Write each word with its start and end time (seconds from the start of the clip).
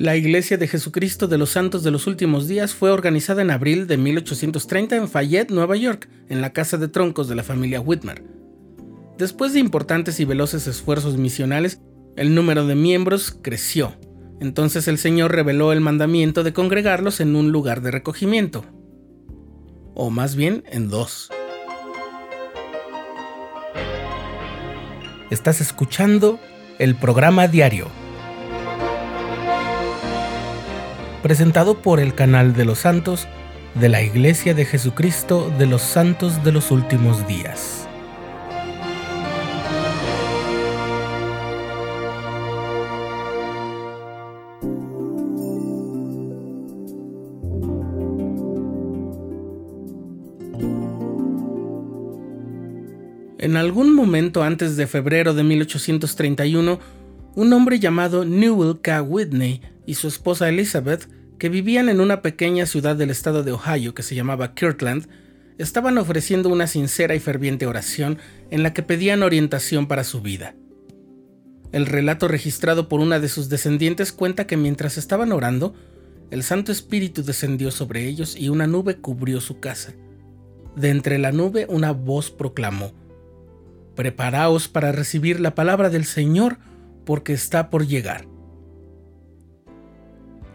La 0.00 0.16
Iglesia 0.16 0.56
de 0.56 0.66
Jesucristo 0.66 1.28
de 1.28 1.36
los 1.36 1.50
Santos 1.50 1.82
de 1.82 1.90
los 1.90 2.06
Últimos 2.06 2.48
Días 2.48 2.72
fue 2.72 2.90
organizada 2.90 3.42
en 3.42 3.50
abril 3.50 3.86
de 3.86 3.98
1830 3.98 4.96
en 4.96 5.08
Fayette, 5.10 5.50
Nueva 5.50 5.76
York, 5.76 6.08
en 6.30 6.40
la 6.40 6.54
casa 6.54 6.78
de 6.78 6.88
troncos 6.88 7.28
de 7.28 7.34
la 7.34 7.42
familia 7.42 7.82
Whitmer. 7.82 8.24
Después 9.18 9.52
de 9.52 9.60
importantes 9.60 10.18
y 10.18 10.24
veloces 10.24 10.66
esfuerzos 10.66 11.18
misionales, 11.18 11.82
el 12.16 12.34
número 12.34 12.66
de 12.66 12.76
miembros 12.76 13.36
creció. 13.42 13.94
Entonces 14.40 14.88
el 14.88 14.96
Señor 14.96 15.32
reveló 15.32 15.70
el 15.70 15.82
mandamiento 15.82 16.44
de 16.44 16.54
congregarlos 16.54 17.20
en 17.20 17.36
un 17.36 17.52
lugar 17.52 17.82
de 17.82 17.90
recogimiento, 17.90 18.64
o 19.94 20.08
más 20.08 20.34
bien 20.34 20.64
en 20.72 20.88
dos. 20.88 21.28
Estás 25.30 25.60
escuchando 25.60 26.40
el 26.78 26.94
programa 26.94 27.48
diario 27.48 27.99
presentado 31.30 31.80
por 31.80 32.00
el 32.00 32.12
canal 32.16 32.54
de 32.54 32.64
los 32.64 32.80
santos 32.80 33.28
de 33.76 33.88
la 33.88 34.02
Iglesia 34.02 34.52
de 34.52 34.64
Jesucristo 34.64 35.48
de 35.60 35.66
los 35.66 35.80
Santos 35.80 36.42
de 36.42 36.50
los 36.50 36.72
Últimos 36.72 37.24
Días. 37.28 37.86
En 53.38 53.56
algún 53.56 53.94
momento 53.94 54.42
antes 54.42 54.76
de 54.76 54.88
febrero 54.88 55.32
de 55.32 55.44
1831, 55.44 56.80
un 57.36 57.52
hombre 57.52 57.78
llamado 57.78 58.24
Newell 58.24 58.80
K. 58.80 59.00
Whitney 59.02 59.60
y 59.86 59.94
su 59.94 60.08
esposa 60.08 60.48
Elizabeth, 60.48 61.08
que 61.40 61.48
vivían 61.48 61.88
en 61.88 62.00
una 62.00 62.20
pequeña 62.20 62.66
ciudad 62.66 62.94
del 62.94 63.08
estado 63.10 63.42
de 63.42 63.52
Ohio 63.52 63.94
que 63.94 64.02
se 64.02 64.14
llamaba 64.14 64.54
Kirtland, 64.54 65.08
estaban 65.56 65.96
ofreciendo 65.96 66.50
una 66.50 66.66
sincera 66.66 67.14
y 67.14 67.18
ferviente 67.18 67.66
oración 67.66 68.18
en 68.50 68.62
la 68.62 68.74
que 68.74 68.82
pedían 68.82 69.22
orientación 69.22 69.88
para 69.88 70.04
su 70.04 70.20
vida. 70.20 70.54
El 71.72 71.86
relato 71.86 72.28
registrado 72.28 72.90
por 72.90 73.00
una 73.00 73.20
de 73.20 73.28
sus 73.30 73.48
descendientes 73.48 74.12
cuenta 74.12 74.46
que 74.46 74.58
mientras 74.58 74.98
estaban 74.98 75.32
orando, 75.32 75.74
el 76.30 76.42
Santo 76.42 76.72
Espíritu 76.72 77.22
descendió 77.22 77.70
sobre 77.70 78.06
ellos 78.06 78.36
y 78.36 78.50
una 78.50 78.66
nube 78.66 78.96
cubrió 78.96 79.40
su 79.40 79.60
casa. 79.60 79.94
De 80.76 80.90
entre 80.90 81.18
la 81.18 81.32
nube 81.32 81.64
una 81.70 81.92
voz 81.92 82.30
proclamó, 82.30 82.92
Preparaos 83.96 84.68
para 84.68 84.92
recibir 84.92 85.40
la 85.40 85.54
palabra 85.54 85.88
del 85.88 86.04
Señor, 86.04 86.58
porque 87.06 87.32
está 87.32 87.70
por 87.70 87.86
llegar. 87.86 88.29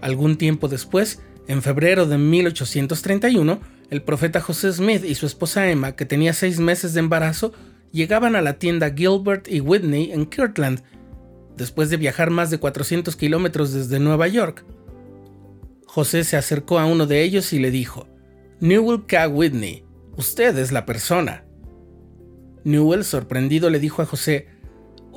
Algún 0.02 0.38
tiempo 0.38 0.68
después, 0.68 1.22
en 1.48 1.62
febrero 1.62 2.06
de 2.06 2.18
1831, 2.18 3.60
el 3.90 4.02
profeta 4.02 4.42
José 4.42 4.72
Smith 4.74 5.04
y 5.06 5.16
su 5.16 5.26
esposa 5.26 5.70
Emma, 5.70 5.96
que 5.96 6.06
tenía 6.06 6.34
seis 6.34 6.60
meses 6.60 6.94
de 6.94 7.00
embarazo, 7.00 7.54
llegaban 7.92 8.36
a 8.36 8.42
la 8.42 8.54
tienda 8.60 8.94
Gilbert 8.94 9.48
y 9.48 9.62
Whitney 9.62 10.12
en 10.12 10.26
Kirtland, 10.26 10.82
después 11.56 11.90
de 11.90 11.98
viajar 11.98 12.30
más 12.30 12.50
de 12.50 12.58
400 12.58 13.16
kilómetros 13.16 13.74
desde 13.74 14.00
Nueva 14.00 14.28
York. 14.28 14.66
José 15.86 16.24
se 16.24 16.36
acercó 16.36 16.80
a 16.80 16.86
uno 16.86 17.06
de 17.06 17.22
ellos 17.24 17.54
y 17.54 17.60
le 17.60 17.72
dijo, 17.72 18.08
Newell 18.60 19.06
K. 19.06 19.28
Whitney, 19.28 19.86
usted 20.18 20.58
es 20.58 20.72
la 20.72 20.86
persona. 20.86 21.46
Newell, 22.64 23.04
sorprendido, 23.04 23.70
le 23.70 23.80
dijo 23.80 24.02
a 24.02 24.06
José, 24.06 24.48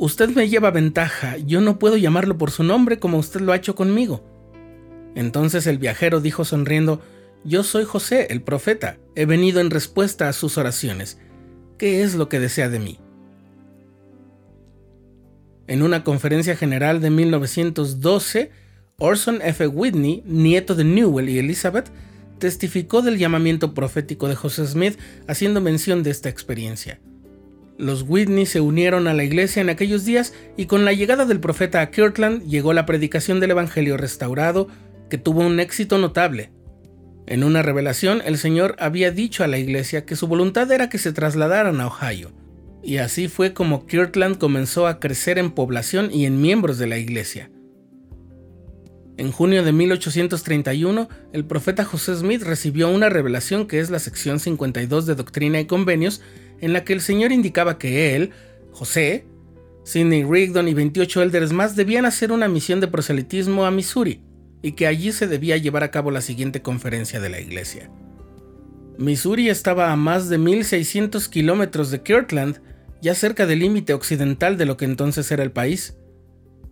Usted 0.00 0.28
me 0.28 0.48
lleva 0.48 0.70
ventaja, 0.70 1.38
yo 1.38 1.60
no 1.60 1.80
puedo 1.80 1.96
llamarlo 1.96 2.38
por 2.38 2.52
su 2.52 2.62
nombre 2.62 3.00
como 3.00 3.18
usted 3.18 3.40
lo 3.40 3.52
ha 3.52 3.56
hecho 3.56 3.74
conmigo. 3.74 4.27
Entonces 5.14 5.66
el 5.66 5.78
viajero 5.78 6.20
dijo 6.20 6.44
sonriendo, 6.44 7.00
Yo 7.44 7.62
soy 7.62 7.84
José, 7.84 8.28
el 8.30 8.42
profeta, 8.42 8.98
he 9.14 9.26
venido 9.26 9.60
en 9.60 9.70
respuesta 9.70 10.28
a 10.28 10.32
sus 10.32 10.58
oraciones. 10.58 11.18
¿Qué 11.76 12.02
es 12.02 12.14
lo 12.14 12.28
que 12.28 12.40
desea 12.40 12.68
de 12.68 12.78
mí? 12.78 12.98
En 15.66 15.82
una 15.82 16.02
conferencia 16.02 16.56
general 16.56 17.00
de 17.00 17.10
1912, 17.10 18.50
Orson 18.98 19.40
F. 19.42 19.66
Whitney, 19.66 20.22
nieto 20.26 20.74
de 20.74 20.84
Newell 20.84 21.28
y 21.28 21.38
Elizabeth, 21.38 21.90
testificó 22.38 23.02
del 23.02 23.18
llamamiento 23.18 23.74
profético 23.74 24.28
de 24.28 24.34
José 24.34 24.66
Smith 24.66 24.98
haciendo 25.26 25.60
mención 25.60 26.02
de 26.02 26.10
esta 26.10 26.28
experiencia. 26.28 27.00
Los 27.76 28.02
Whitney 28.02 28.44
se 28.46 28.60
unieron 28.60 29.06
a 29.06 29.14
la 29.14 29.22
iglesia 29.22 29.62
en 29.62 29.70
aquellos 29.70 30.04
días 30.04 30.34
y 30.56 30.66
con 30.66 30.84
la 30.84 30.92
llegada 30.92 31.26
del 31.26 31.38
profeta 31.38 31.80
a 31.80 31.90
Kirtland 31.90 32.44
llegó 32.48 32.72
la 32.72 32.86
predicación 32.86 33.38
del 33.38 33.52
Evangelio 33.52 33.96
restaurado, 33.96 34.66
que 35.08 35.18
tuvo 35.18 35.40
un 35.40 35.60
éxito 35.60 35.98
notable. 35.98 36.50
En 37.26 37.44
una 37.44 37.62
revelación, 37.62 38.22
el 38.24 38.38
Señor 38.38 38.74
había 38.78 39.10
dicho 39.10 39.44
a 39.44 39.48
la 39.48 39.58
iglesia 39.58 40.06
que 40.06 40.16
su 40.16 40.26
voluntad 40.28 40.70
era 40.72 40.88
que 40.88 40.96
se 40.96 41.12
trasladaran 41.12 41.80
a 41.80 41.88
Ohio, 41.88 42.32
y 42.82 42.98
así 42.98 43.28
fue 43.28 43.52
como 43.52 43.86
Kirtland 43.86 44.38
comenzó 44.38 44.86
a 44.86 44.98
crecer 44.98 45.38
en 45.38 45.50
población 45.50 46.10
y 46.10 46.24
en 46.24 46.40
miembros 46.40 46.78
de 46.78 46.86
la 46.86 46.96
iglesia. 46.96 47.50
En 49.18 49.32
junio 49.32 49.62
de 49.64 49.72
1831, 49.72 51.08
el 51.32 51.44
profeta 51.44 51.84
José 51.84 52.16
Smith 52.16 52.42
recibió 52.42 52.88
una 52.88 53.08
revelación 53.08 53.66
que 53.66 53.80
es 53.80 53.90
la 53.90 53.98
sección 53.98 54.38
52 54.38 55.06
de 55.06 55.14
Doctrina 55.16 55.60
y 55.60 55.66
Convenios, 55.66 56.22
en 56.60 56.72
la 56.72 56.84
que 56.84 56.92
el 56.92 57.00
Señor 57.00 57.32
indicaba 57.32 57.78
que 57.78 58.14
él, 58.14 58.30
José, 58.72 59.26
Sidney 59.84 60.24
Rigdon 60.24 60.68
y 60.68 60.74
28 60.74 61.22
élderes 61.22 61.52
más 61.52 61.76
debían 61.76 62.06
hacer 62.06 62.30
una 62.32 62.48
misión 62.48 62.80
de 62.80 62.88
proselitismo 62.88 63.66
a 63.66 63.70
Missouri 63.70 64.22
y 64.62 64.72
que 64.72 64.86
allí 64.86 65.12
se 65.12 65.26
debía 65.26 65.56
llevar 65.56 65.84
a 65.84 65.90
cabo 65.90 66.10
la 66.10 66.20
siguiente 66.20 66.62
conferencia 66.62 67.20
de 67.20 67.28
la 67.28 67.40
iglesia. 67.40 67.90
Missouri 68.98 69.48
estaba 69.48 69.92
a 69.92 69.96
más 69.96 70.28
de 70.28 70.38
1600 70.38 71.28
kilómetros 71.28 71.90
de 71.90 72.02
Kirtland, 72.02 72.60
ya 73.00 73.14
cerca 73.14 73.46
del 73.46 73.60
límite 73.60 73.94
occidental 73.94 74.58
de 74.58 74.66
lo 74.66 74.76
que 74.76 74.84
entonces 74.84 75.30
era 75.30 75.44
el 75.44 75.52
país. 75.52 75.96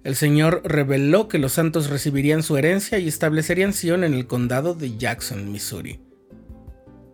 El 0.02 0.16
Señor 0.16 0.62
reveló 0.64 1.28
que 1.28 1.38
los 1.38 1.52
santos 1.52 1.88
recibirían 1.88 2.42
su 2.42 2.56
herencia 2.56 2.98
y 2.98 3.06
establecerían 3.06 3.72
Sion 3.72 4.02
en 4.02 4.14
el 4.14 4.26
condado 4.26 4.74
de 4.74 4.96
Jackson, 4.96 5.52
Missouri. 5.52 6.00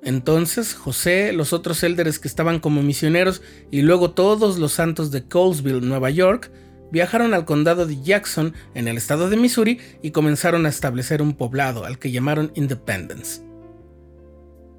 Entonces 0.02 0.74
José, 0.74 1.32
los 1.32 1.52
otros 1.52 1.82
élderes 1.82 2.18
que 2.18 2.26
estaban 2.26 2.58
como 2.58 2.82
misioneros 2.82 3.40
y 3.70 3.82
luego 3.82 4.10
todos 4.10 4.58
los 4.58 4.72
santos 4.72 5.10
de 5.10 5.28
Colesville, 5.28 5.80
Nueva 5.80 6.10
York, 6.10 6.50
viajaron 6.92 7.34
al 7.34 7.44
condado 7.44 7.86
de 7.86 8.00
Jackson, 8.00 8.54
en 8.74 8.86
el 8.86 8.96
estado 8.96 9.28
de 9.28 9.36
Missouri, 9.36 9.80
y 10.02 10.12
comenzaron 10.12 10.66
a 10.66 10.68
establecer 10.68 11.20
un 11.20 11.34
poblado 11.34 11.84
al 11.84 11.98
que 11.98 12.12
llamaron 12.12 12.52
Independence. 12.54 13.42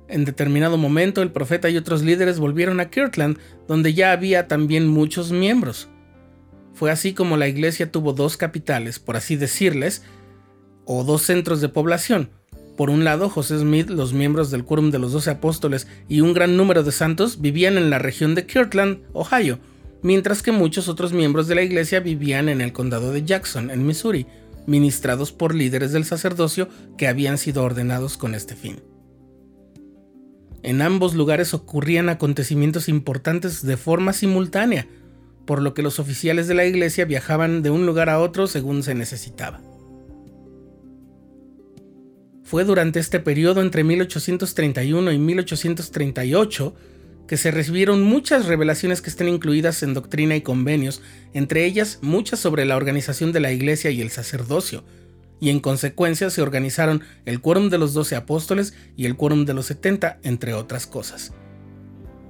En 0.07 0.23
determinado 0.23 0.77
momento 0.77 1.21
el 1.21 1.31
profeta 1.31 1.69
y 1.69 1.75
otros 1.75 2.03
líderes 2.03 2.39
volvieron 2.39 2.79
a 2.79 2.89
Kirtland, 2.89 3.37
donde 3.67 3.93
ya 3.93 4.13
había 4.13 4.47
también 4.47 4.87
muchos 4.87 5.31
miembros. 5.31 5.89
Fue 6.73 6.91
así 6.91 7.13
como 7.13 7.35
la 7.35 7.49
iglesia 7.49 7.91
tuvo 7.91 8.13
dos 8.13 8.37
capitales, 8.37 8.99
por 8.99 9.17
así 9.17 9.35
decirles, 9.35 10.03
o 10.85 11.03
dos 11.03 11.23
centros 11.23 11.59
de 11.59 11.69
población, 11.69 12.29
por 12.75 12.89
un 12.89 13.03
lado, 13.03 13.29
José 13.29 13.59
Smith, 13.59 13.89
los 13.89 14.13
miembros 14.13 14.49
del 14.49 14.65
Quórum 14.65 14.89
de 14.89 14.97
los 14.97 15.11
Doce 15.11 15.29
Apóstoles 15.29 15.87
y 16.09 16.21
un 16.21 16.33
gran 16.33 16.57
número 16.57 16.81
de 16.81 16.91
santos 16.91 17.39
vivían 17.39 17.77
en 17.77 17.91
la 17.91 17.99
región 17.99 18.33
de 18.33 18.47
Kirtland, 18.47 19.01
Ohio, 19.13 19.59
mientras 20.03 20.43
que 20.43 20.51
muchos 20.51 20.87
otros 20.89 21.13
miembros 21.13 21.47
de 21.47 21.55
la 21.55 21.63
iglesia 21.63 22.01
vivían 22.01 22.49
en 22.49 22.61
el 22.61 22.73
condado 22.73 23.11
de 23.11 23.23
Jackson, 23.23 23.71
en 23.71 23.87
Missouri, 23.87 24.27
ministrados 24.67 25.31
por 25.31 25.55
líderes 25.55 25.91
del 25.91 26.05
sacerdocio 26.05 26.69
que 26.97 27.07
habían 27.07 27.37
sido 27.37 27.63
ordenados 27.63 28.17
con 28.17 28.35
este 28.35 28.55
fin. 28.55 28.81
En 30.61 30.81
ambos 30.81 31.13
lugares 31.13 31.53
ocurrían 31.53 32.07
acontecimientos 32.07 32.87
importantes 32.87 33.65
de 33.65 33.75
forma 33.75 34.13
simultánea, 34.13 34.87
por 35.45 35.61
lo 35.61 35.73
que 35.73 35.81
los 35.81 35.99
oficiales 35.99 36.47
de 36.47 36.53
la 36.53 36.65
iglesia 36.65 37.03
viajaban 37.03 37.63
de 37.63 37.69
un 37.69 37.85
lugar 37.85 38.09
a 38.09 38.19
otro 38.19 38.47
según 38.47 38.83
se 38.83 38.95
necesitaba. 38.95 39.61
Fue 42.43 42.63
durante 42.63 42.99
este 42.99 43.19
periodo 43.19 43.61
entre 43.61 43.83
1831 43.83 45.11
y 45.11 45.17
1838 45.17 46.75
que 47.27 47.37
se 47.37 47.51
recibieron 47.51 48.03
muchas 48.03 48.45
revelaciones 48.45 49.01
que 49.01 49.09
están 49.09 49.27
incluidas 49.27 49.83
en 49.83 49.93
doctrina 49.93 50.35
y 50.35 50.41
convenios, 50.41 51.01
entre 51.33 51.65
ellas 51.65 51.99
muchas 52.01 52.39
sobre 52.39 52.65
la 52.65 52.75
organización 52.75 53.31
de 53.31 53.39
la 53.39 53.51
iglesia 53.51 53.91
y 53.91 54.01
el 54.01 54.09
sacerdocio, 54.09 54.83
y 55.39 55.49
en 55.49 55.59
consecuencia 55.59 56.29
se 56.29 56.41
organizaron 56.41 57.01
el 57.25 57.41
Quórum 57.41 57.69
de 57.69 57.77
los 57.77 57.93
Doce 57.93 58.15
Apóstoles 58.15 58.73
y 58.95 59.05
el 59.05 59.15
Quórum 59.15 59.45
de 59.45 59.53
los 59.53 59.65
Setenta, 59.65 60.19
entre 60.23 60.53
otras 60.53 60.87
cosas. 60.87 61.33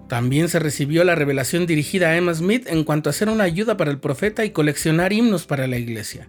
También 0.10 0.50
se 0.50 0.60
recibió 0.60 1.04
la 1.04 1.16
revelación 1.16 1.66
dirigida 1.66 2.10
a 2.10 2.18
Emma 2.18 2.34
Smith 2.34 2.68
en 2.68 2.84
cuanto 2.84 3.10
a 3.10 3.12
hacer 3.12 3.30
una 3.30 3.46
ayuda 3.46 3.78
para 3.78 3.92
el 3.92 4.00
profeta 4.00 4.46
y 4.46 4.52
coleccionar 4.52 5.14
himnos 5.14 5.46
para 5.46 5.68
la 5.68 5.78
iglesia. 5.78 6.28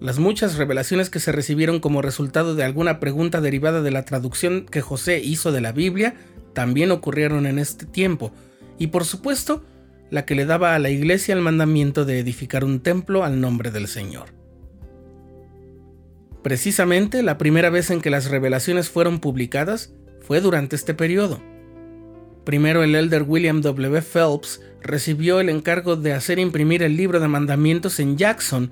Las 0.00 0.18
muchas 0.20 0.56
revelaciones 0.56 1.10
que 1.10 1.18
se 1.18 1.32
recibieron 1.32 1.80
como 1.80 2.02
resultado 2.02 2.54
de 2.54 2.62
alguna 2.62 3.00
pregunta 3.00 3.40
derivada 3.40 3.82
de 3.82 3.90
la 3.90 4.04
traducción 4.04 4.66
que 4.66 4.80
José 4.80 5.20
hizo 5.20 5.50
de 5.50 5.60
la 5.60 5.72
Biblia 5.72 6.14
también 6.52 6.92
ocurrieron 6.92 7.46
en 7.46 7.58
este 7.58 7.84
tiempo, 7.84 8.32
y 8.78 8.88
por 8.88 9.04
supuesto, 9.04 9.64
la 10.10 10.24
que 10.24 10.34
le 10.34 10.46
daba 10.46 10.74
a 10.74 10.78
la 10.78 10.90
iglesia 10.90 11.34
el 11.34 11.40
mandamiento 11.40 12.04
de 12.04 12.20
edificar 12.20 12.64
un 12.64 12.80
templo 12.80 13.24
al 13.24 13.40
nombre 13.40 13.70
del 13.70 13.88
Señor. 13.88 14.26
Precisamente 16.42 17.22
la 17.22 17.36
primera 17.36 17.68
vez 17.68 17.90
en 17.90 18.00
que 18.00 18.10
las 18.10 18.30
revelaciones 18.30 18.88
fueron 18.88 19.18
publicadas 19.18 19.92
fue 20.20 20.40
durante 20.40 20.76
este 20.76 20.94
periodo. 20.94 21.40
Primero 22.44 22.82
el 22.82 22.94
elder 22.94 23.24
William 23.24 23.60
W. 23.60 24.00
Phelps 24.00 24.62
recibió 24.80 25.40
el 25.40 25.48
encargo 25.48 25.96
de 25.96 26.12
hacer 26.12 26.38
imprimir 26.38 26.82
el 26.82 26.96
libro 26.96 27.20
de 27.20 27.28
mandamientos 27.28 28.00
en 28.00 28.16
Jackson, 28.16 28.70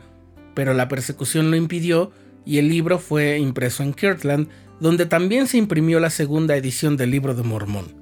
pero 0.57 0.73
la 0.73 0.89
persecución 0.89 1.51
lo 1.51 1.57
impidió 1.57 2.11
y 2.47 2.57
el 2.57 2.71
libro 2.71 2.99
fue 2.99 3.39
impreso 3.39 3.83
en 3.83 3.93
Kirtland, 3.93 4.49
donde 4.81 5.05
también 5.05 5.47
se 5.49 5.59
imprimió 5.59 6.01
la 6.01 6.09
segunda 6.09 6.57
edición 6.57 6.97
del 6.97 7.11
libro 7.11 7.35
de 7.35 7.43
Mormón. 7.43 7.95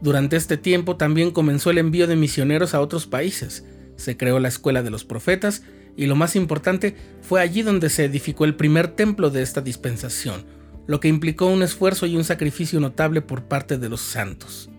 Durante 0.00 0.36
este 0.36 0.56
tiempo 0.56 0.96
también 0.96 1.32
comenzó 1.32 1.70
el 1.70 1.78
envío 1.78 2.06
de 2.06 2.14
misioneros 2.14 2.72
a 2.72 2.80
otros 2.80 3.08
países, 3.08 3.64
se 3.96 4.16
creó 4.16 4.38
la 4.38 4.46
Escuela 4.46 4.84
de 4.84 4.90
los 4.90 5.04
Profetas 5.04 5.64
y 5.96 6.06
lo 6.06 6.14
más 6.14 6.36
importante 6.36 6.94
fue 7.20 7.40
allí 7.40 7.62
donde 7.62 7.90
se 7.90 8.04
edificó 8.04 8.44
el 8.44 8.54
primer 8.54 8.86
templo 8.86 9.30
de 9.30 9.42
esta 9.42 9.62
dispensación, 9.62 10.44
lo 10.86 11.00
que 11.00 11.08
implicó 11.08 11.46
un 11.46 11.64
esfuerzo 11.64 12.06
y 12.06 12.14
un 12.14 12.22
sacrificio 12.22 12.78
notable 12.78 13.22
por 13.22 13.42
parte 13.48 13.76
de 13.76 13.88
los 13.88 14.02
santos. 14.02 14.70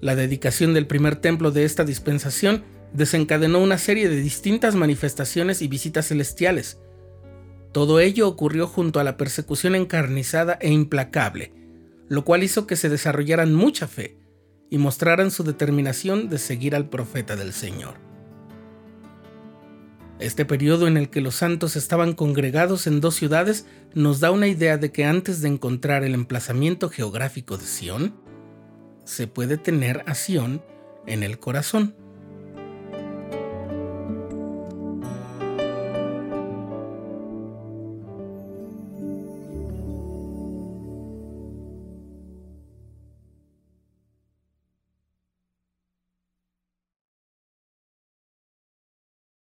La 0.00 0.16
dedicación 0.16 0.72
del 0.72 0.86
primer 0.86 1.16
templo 1.16 1.50
de 1.50 1.64
esta 1.64 1.84
dispensación 1.84 2.64
desencadenó 2.92 3.60
una 3.60 3.78
serie 3.78 4.08
de 4.08 4.20
distintas 4.20 4.74
manifestaciones 4.74 5.62
y 5.62 5.68
visitas 5.68 6.08
celestiales. 6.08 6.78
Todo 7.72 8.00
ello 8.00 8.28
ocurrió 8.28 8.66
junto 8.66 9.00
a 9.00 9.04
la 9.04 9.16
persecución 9.16 9.74
encarnizada 9.74 10.58
e 10.60 10.70
implacable, 10.70 11.52
lo 12.08 12.24
cual 12.24 12.42
hizo 12.42 12.66
que 12.66 12.76
se 12.76 12.88
desarrollaran 12.88 13.54
mucha 13.54 13.86
fe 13.86 14.18
y 14.70 14.78
mostraran 14.78 15.30
su 15.30 15.44
determinación 15.44 16.28
de 16.28 16.38
seguir 16.38 16.74
al 16.74 16.88
profeta 16.88 17.36
del 17.36 17.52
Señor. 17.52 17.94
Este 20.20 20.44
periodo 20.44 20.86
en 20.86 20.98
el 20.98 21.08
que 21.08 21.22
los 21.22 21.36
santos 21.36 21.76
estaban 21.76 22.12
congregados 22.12 22.86
en 22.86 23.00
dos 23.00 23.14
ciudades 23.14 23.66
nos 23.94 24.20
da 24.20 24.30
una 24.30 24.48
idea 24.48 24.76
de 24.76 24.92
que 24.92 25.06
antes 25.06 25.40
de 25.40 25.48
encontrar 25.48 26.04
el 26.04 26.12
emplazamiento 26.12 26.90
geográfico 26.90 27.56
de 27.56 27.64
Sión, 27.64 28.14
se 29.04 29.26
puede 29.26 29.56
tener 29.56 30.04
a 30.06 30.14
Sión 30.14 30.62
en 31.06 31.22
el 31.22 31.38
corazón. 31.38 31.94